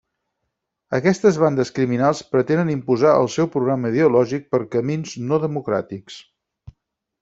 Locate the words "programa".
3.59-3.95